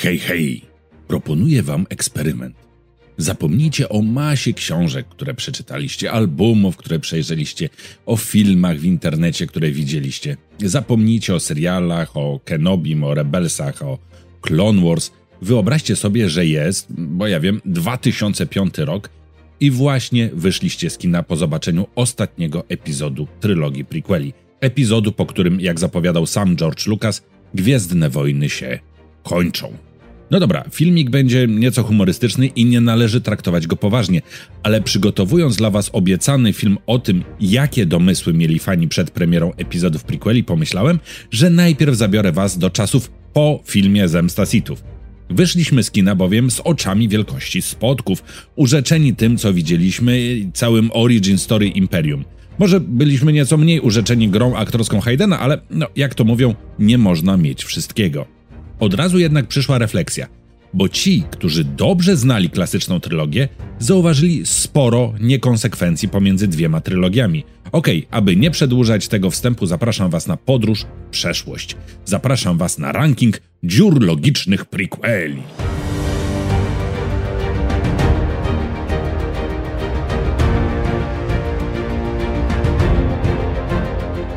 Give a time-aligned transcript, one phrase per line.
[0.00, 0.62] Hej, hej!
[1.08, 2.56] Proponuję wam eksperyment.
[3.16, 7.68] Zapomnijcie o masie książek, które przeczytaliście, albumów, które przejrzeliście,
[8.06, 10.36] o filmach w internecie, które widzieliście.
[10.64, 13.98] Zapomnijcie o serialach, o Kenobim, o Rebelsach, o
[14.40, 15.10] Clone Wars.
[15.42, 19.10] Wyobraźcie sobie, że jest, bo ja wiem, 2005 rok
[19.60, 24.32] i właśnie wyszliście z kina po zobaczeniu ostatniego epizodu trylogii prequeli.
[24.60, 27.22] Epizodu, po którym, jak zapowiadał sam George Lucas,
[27.54, 28.78] Gwiezdne Wojny się
[29.22, 29.87] kończą.
[30.30, 34.22] No dobra, filmik będzie nieco humorystyczny i nie należy traktować go poważnie,
[34.62, 40.04] ale przygotowując dla Was obiecany film o tym, jakie domysły mieli fani przed premierą epizodów
[40.04, 40.98] prequeli, pomyślałem,
[41.30, 44.84] że najpierw zabiorę Was do czasów po filmie Zemsta Sithów.
[45.30, 48.24] Wyszliśmy z kina bowiem z oczami wielkości spotków,
[48.56, 52.24] urzeczeni tym, co widzieliśmy, całym origin story Imperium.
[52.58, 57.36] Może byliśmy nieco mniej urzeczeni grą aktorską Haydena, ale no, jak to mówią, nie można
[57.36, 58.37] mieć wszystkiego.
[58.80, 60.26] Od razu jednak przyszła refleksja,
[60.74, 67.44] bo ci, którzy dobrze znali klasyczną trylogię, zauważyli sporo niekonsekwencji pomiędzy dwiema trylogiami.
[67.72, 71.76] Okej, okay, aby nie przedłużać tego wstępu, zapraszam Was na podróż przeszłość.
[72.04, 75.42] Zapraszam Was na ranking dziur logicznych prequeli.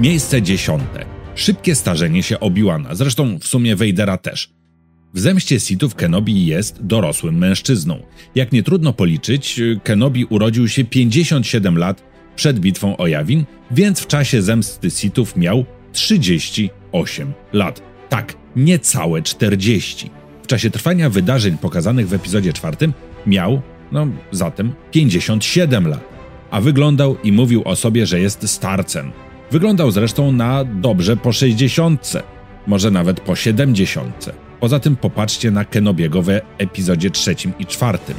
[0.00, 1.07] Miejsce dziesiąte.
[1.38, 4.50] Szybkie starzenie się Obi-Wana, zresztą w sumie Vadera też.
[5.14, 8.02] W zemście Sithów Kenobi jest dorosłym mężczyzną.
[8.34, 12.02] Jak nie trudno policzyć, Kenobi urodził się 57 lat
[12.36, 17.82] przed bitwą o Yavin, więc w czasie zemsty Sithów miał 38 lat.
[18.08, 20.10] Tak, niecałe 40.
[20.42, 22.92] W czasie trwania wydarzeń pokazanych w epizodzie czwartym
[23.26, 26.04] miał, no zatem, 57 lat.
[26.50, 29.12] A wyglądał i mówił o sobie, że jest starcem.
[29.50, 32.12] Wyglądał zresztą na dobrze po 60,
[32.66, 34.30] może nawet po 70.
[34.60, 38.16] Poza tym popatrzcie na Kenobiego w epizodzie trzecim i czwartym.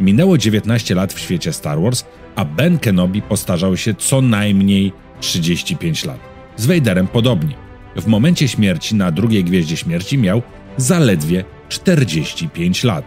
[0.00, 2.04] Minęło 19 lat w świecie Star Wars,
[2.36, 6.20] a Ben Kenobi postarzał się co najmniej 35 lat.
[6.56, 7.54] Z Vaderem podobnie.
[7.96, 10.42] W momencie śmierci na drugiej Gwieździe Śmierci miał
[10.76, 13.04] zaledwie 45 lat.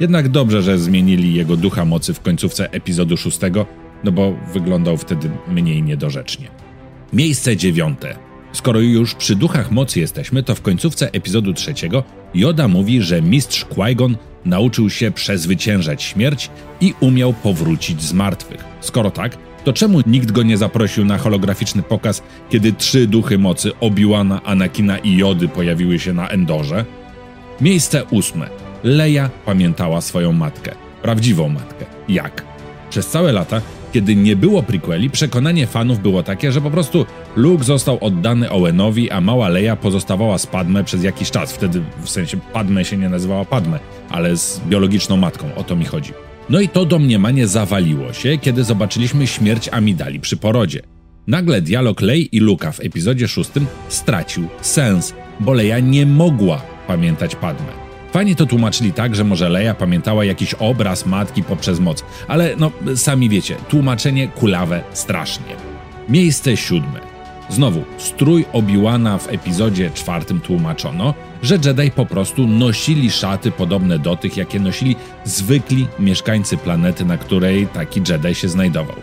[0.00, 3.66] Jednak dobrze, że zmienili jego ducha mocy w końcówce epizodu szóstego,
[4.04, 6.65] no bo wyglądał wtedy mniej niedorzecznie.
[7.12, 8.16] Miejsce dziewiąte.
[8.52, 12.02] Skoro już przy duchach mocy jesteśmy, to w końcówce epizodu trzeciego
[12.34, 16.50] Yoda mówi, że mistrz Qui-Gon nauczył się przezwyciężać śmierć
[16.80, 18.64] i umiał powrócić z martwych.
[18.80, 23.72] Skoro tak, to czemu nikt go nie zaprosił na holograficzny pokaz, kiedy trzy duchy mocy
[23.80, 26.84] Obi-Wana, Anakina i Jody pojawiły się na Endorze?
[27.60, 28.48] Miejsce ósme.
[28.84, 30.72] Leia pamiętała swoją matkę.
[31.02, 31.84] Prawdziwą matkę.
[32.08, 32.44] Jak?
[32.90, 33.62] Przez całe lata
[33.96, 39.10] kiedy nie było prequeli, przekonanie fanów było takie, że po prostu Luke został oddany Owenowi,
[39.10, 41.52] a mała Leia pozostawała z Padme przez jakiś czas.
[41.52, 43.78] Wtedy w sensie Padme się nie nazywała Padme,
[44.10, 46.12] ale z biologiczną matką, o to mi chodzi.
[46.48, 50.80] No i to domniemanie zawaliło się, kiedy zobaczyliśmy śmierć Amidali przy porodzie.
[51.26, 57.36] Nagle dialog Lei i Luka w epizodzie szóstym stracił sens, bo Leia nie mogła pamiętać
[57.36, 57.85] Padme.
[58.16, 62.70] Fani to tłumaczyli tak, że może Leia pamiętała jakiś obraz matki poprzez moc, ale no
[62.94, 65.56] sami wiecie, tłumaczenie kulawe strasznie.
[66.08, 67.00] Miejsce siódme.
[67.48, 74.16] Znowu, strój Obi-Wana w epizodzie czwartym tłumaczono, że Jedi po prostu nosili szaty podobne do
[74.16, 78.96] tych, jakie nosili zwykli mieszkańcy planety, na której taki Jedi się znajdował.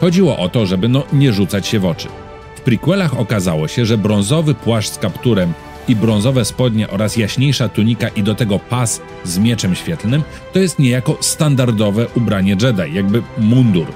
[0.00, 2.08] Chodziło o to, żeby no nie rzucać się w oczy.
[2.56, 5.52] W prequelach okazało się, że brązowy płaszcz z kapturem
[5.88, 10.78] i brązowe spodnie oraz jaśniejsza tunika i do tego pas z mieczem świetlnym, to jest
[10.78, 13.86] niejako standardowe ubranie Jedi, jakby mundur.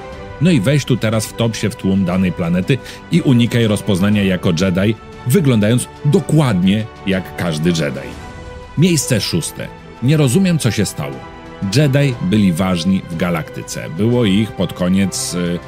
[0.40, 2.78] No i weź tu teraz wtop się w tłum danej planety
[3.12, 4.94] i unikaj rozpoznania jako Jedi,
[5.26, 8.08] wyglądając dokładnie jak każdy Jedi.
[8.78, 9.68] Miejsce szóste.
[10.02, 11.16] Nie rozumiem, co się stało.
[11.76, 13.90] Jedi byli ważni w galaktyce.
[13.96, 15.58] Było ich pod koniec y,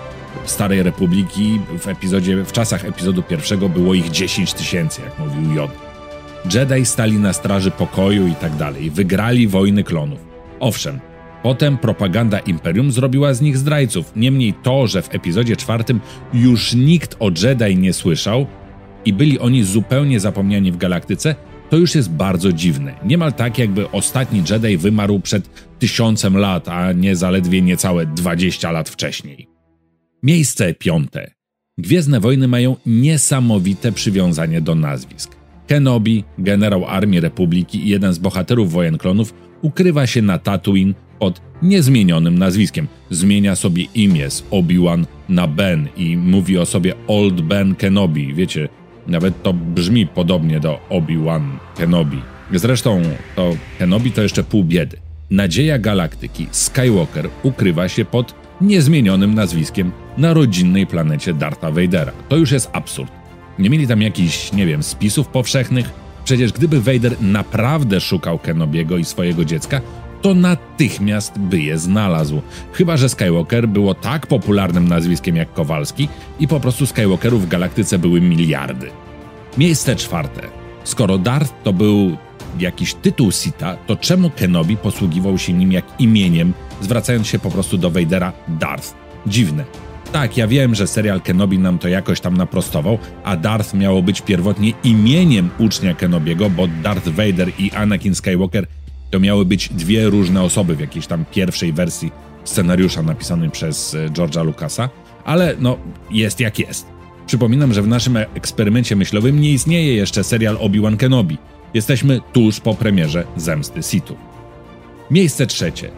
[0.44, 5.70] Starej Republiki w epizodzie, w czasach epizodu pierwszego było ich 10 tysięcy, jak mówił Jod.
[6.54, 8.90] Jedi stali na straży pokoju i tak dalej.
[8.90, 10.20] Wygrali wojny klonów.
[10.60, 11.00] Owszem,
[11.42, 14.12] potem propaganda Imperium zrobiła z nich zdrajców.
[14.16, 16.00] Niemniej to, że w epizodzie czwartym
[16.34, 18.46] już nikt o Jedi nie słyszał
[19.04, 21.34] i byli oni zupełnie zapomniani w galaktyce,
[21.70, 22.94] to już jest bardzo dziwne.
[23.04, 28.88] Niemal tak, jakby ostatni Jedi wymarł przed tysiącem lat, a nie zaledwie niecałe 20 lat
[28.88, 29.48] wcześniej.
[30.22, 31.30] Miejsce piąte.
[31.78, 35.41] Gwiezdne wojny mają niesamowite przywiązanie do nazwisk.
[35.66, 41.40] Kenobi, generał Armii Republiki i jeden z bohaterów wojen klonów, ukrywa się na Tatooine pod
[41.62, 42.88] niezmienionym nazwiskiem.
[43.10, 48.34] Zmienia sobie imię z Obi-Wan na Ben i mówi o sobie Old Ben Kenobi.
[48.34, 48.68] Wiecie,
[49.06, 51.42] nawet to brzmi podobnie do Obi-Wan
[51.76, 52.18] Kenobi.
[52.54, 53.02] Zresztą
[53.36, 54.96] to Kenobi to jeszcze pół biedy.
[55.30, 62.12] Nadzieja galaktyki Skywalker ukrywa się pod niezmienionym nazwiskiem na rodzinnej planecie Dartha Vadera.
[62.28, 63.21] To już jest absurd.
[63.58, 65.90] Nie mieli tam jakichś, nie wiem, spisów powszechnych?
[66.24, 69.80] Przecież gdyby Vader naprawdę szukał Kenobiego i swojego dziecka,
[70.22, 72.42] to natychmiast by je znalazł.
[72.72, 76.08] Chyba, że Skywalker było tak popularnym nazwiskiem jak Kowalski
[76.40, 78.90] i po prostu Skywalkerów w galaktyce były miliardy.
[79.58, 80.42] Miejsce czwarte.
[80.84, 82.16] Skoro Darth to był
[82.58, 87.78] jakiś tytuł Sita, to czemu Kenobi posługiwał się nim jak imieniem, zwracając się po prostu
[87.78, 88.94] do Vadera Darth?
[89.26, 89.64] Dziwne.
[90.12, 94.20] Tak, ja wiem, że serial Kenobi nam to jakoś tam naprostował, a Darth miało być
[94.20, 98.66] pierwotnie imieniem ucznia Kenobiego, bo Darth Vader i Anakin Skywalker
[99.10, 102.12] to miały być dwie różne osoby w jakiejś tam pierwszej wersji
[102.44, 104.88] scenariusza napisanej przez e, George'a Lucasa,
[105.24, 105.78] ale no
[106.10, 106.86] jest jak jest.
[107.26, 111.38] Przypominam, że w naszym eksperymencie myślowym nie istnieje jeszcze serial Obi-Wan Kenobi.
[111.74, 114.18] Jesteśmy tuż po premierze Zemsty Sithów.
[115.10, 115.90] Miejsce trzecie.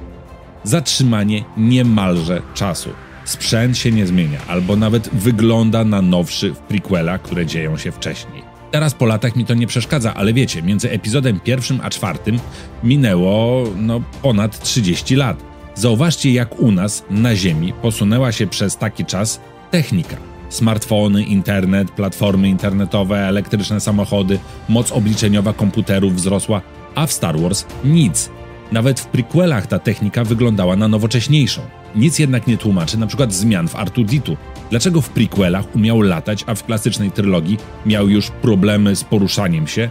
[0.64, 2.90] Zatrzymanie niemalże czasu.
[3.24, 8.54] Sprzęt się nie zmienia, albo nawet wygląda na nowszy w prequelach, które dzieją się wcześniej.
[8.70, 12.38] Teraz po latach mi to nie przeszkadza, ale wiecie, między epizodem pierwszym a czwartym
[12.82, 15.44] minęło no, ponad 30 lat.
[15.74, 19.40] Zauważcie, jak u nas na Ziemi posunęła się przez taki czas
[19.70, 20.16] technika.
[20.48, 24.38] Smartfony, internet, platformy internetowe, elektryczne samochody,
[24.68, 26.62] moc obliczeniowa komputerów wzrosła,
[26.94, 28.30] a w Star Wars nic.
[28.72, 31.62] Nawet w prequelach ta technika wyglądała na nowocześniejszą.
[31.94, 33.26] Nic jednak nie tłumaczy np.
[33.30, 34.36] zmian w Artuditu.
[34.70, 39.90] Dlaczego w prequelach umiał latać, a w klasycznej trylogii miał już problemy z poruszaniem się?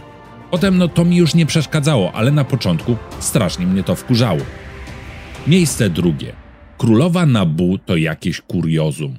[0.50, 4.40] Potem no to mi już nie przeszkadzało, ale na początku strasznie mnie to wkurzało.
[5.46, 6.32] Miejsce drugie.
[6.78, 9.16] Królowa Nabu to jakieś kuriozum.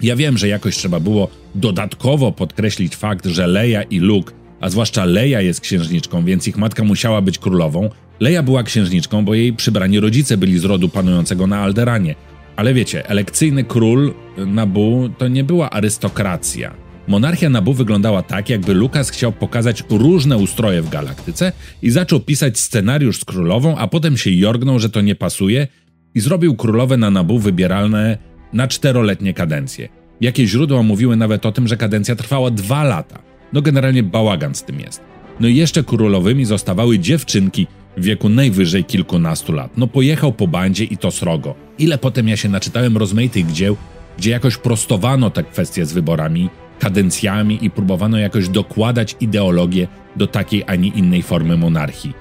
[0.00, 5.04] Ja wiem, że jakoś trzeba było dodatkowo podkreślić fakt, że Leia i Luke, a zwłaszcza
[5.04, 10.00] Leia jest księżniczką, więc ich matka musiała być królową, Leia była księżniczką, bo jej przybrani
[10.00, 12.14] rodzice byli z rodu panującego na Alderanie.
[12.56, 16.74] Ale wiecie, elekcyjny król Nabu to nie była arystokracja.
[17.08, 22.58] Monarchia Nabu wyglądała tak, jakby Lukas chciał pokazać różne ustroje w galaktyce i zaczął pisać
[22.58, 25.66] scenariusz z królową, a potem się jorgnął, że to nie pasuje
[26.14, 28.18] i zrobił królowe na Nabu wybieralne
[28.52, 29.88] na czteroletnie kadencje.
[30.20, 33.31] Jakie źródła mówiły nawet o tym, że kadencja trwała dwa lata.
[33.52, 35.00] No generalnie bałagan z tym jest.
[35.40, 37.66] No i jeszcze królowymi zostawały dziewczynki,
[37.96, 39.70] w wieku najwyżej kilkunastu lat.
[39.76, 41.54] No pojechał po bandzie i to srogo.
[41.78, 43.76] Ile potem ja się naczytałem rozmaitych dzieł,
[44.18, 50.64] gdzie jakoś prostowano te kwestie z wyborami, kadencjami i próbowano jakoś dokładać ideologię do takiej,
[50.66, 52.12] a nie innej formy monarchii.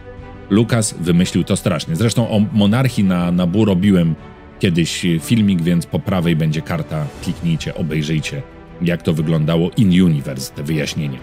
[0.50, 1.96] Lukas wymyślił to strasznie.
[1.96, 4.16] Zresztą o monarchii na, na Bu robiłem
[4.60, 7.06] kiedyś filmik, więc po prawej będzie karta.
[7.24, 8.42] Kliknijcie, obejrzyjcie,
[8.82, 11.20] jak to wyglądało in universe, te wyjaśnienia.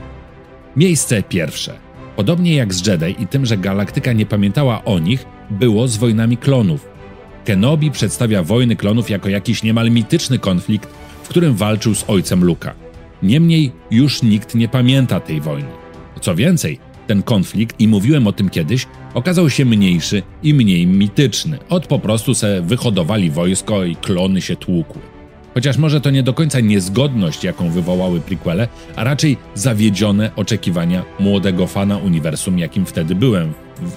[0.77, 1.79] Miejsce pierwsze–
[2.19, 6.37] Podobnie jak z Jedi i tym, że galaktyka nie pamiętała o nich, było z wojnami
[6.37, 6.89] klonów.
[7.45, 10.89] Kenobi przedstawia wojny klonów jako jakiś niemal mityczny konflikt,
[11.23, 12.75] w którym walczył z ojcem Luka.
[13.23, 15.69] Niemniej już nikt nie pamięta tej wojny.
[16.21, 21.59] Co więcej, ten konflikt, i mówiłem o tym kiedyś, okazał się mniejszy i mniej mityczny.
[21.69, 25.01] Od po prostu se wyhodowali wojsko i klony się tłukły.
[25.59, 31.67] Chociaż może to nie do końca niezgodność, jaką wywołały prequele, a raczej zawiedzione oczekiwania młodego
[31.67, 33.53] fana uniwersum, jakim wtedy byłem,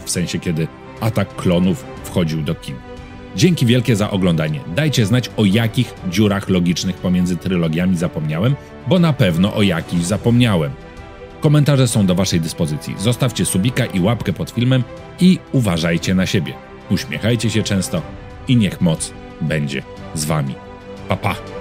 [0.05, 0.67] w sensie kiedy
[1.01, 2.75] atak klonów wchodził do kin.
[3.35, 4.59] Dzięki wielkie za oglądanie.
[4.75, 8.55] Dajcie znać o jakich dziurach logicznych pomiędzy trylogiami zapomniałem,
[8.87, 10.71] bo na pewno o jakichś zapomniałem.
[11.41, 12.95] Komentarze są do Waszej dyspozycji.
[12.99, 14.83] Zostawcie subika i łapkę pod filmem
[15.19, 16.53] i uważajcie na siebie.
[16.91, 18.01] Uśmiechajcie się często
[18.47, 19.83] i niech moc będzie
[20.15, 20.70] z Wami.
[21.15, 21.60] papá.